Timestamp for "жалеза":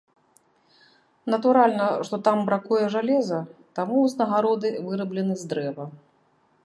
2.95-3.39